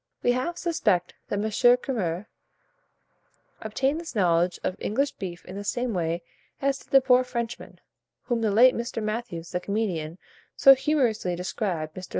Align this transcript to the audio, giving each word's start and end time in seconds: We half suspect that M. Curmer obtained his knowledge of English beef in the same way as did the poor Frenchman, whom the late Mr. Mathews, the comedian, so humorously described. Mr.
We 0.23 0.31
half 0.31 0.57
suspect 0.57 1.13
that 1.27 1.37
M. 1.37 1.43
Curmer 1.77 2.25
obtained 3.61 3.99
his 3.99 4.15
knowledge 4.15 4.59
of 4.63 4.75
English 4.79 5.11
beef 5.11 5.45
in 5.45 5.55
the 5.55 5.63
same 5.63 5.93
way 5.93 6.23
as 6.59 6.79
did 6.79 6.89
the 6.89 7.01
poor 7.01 7.23
Frenchman, 7.23 7.79
whom 8.23 8.41
the 8.41 8.49
late 8.49 8.73
Mr. 8.73 9.03
Mathews, 9.03 9.51
the 9.51 9.59
comedian, 9.59 10.17
so 10.55 10.73
humorously 10.73 11.35
described. 11.35 11.93
Mr. 11.95 12.09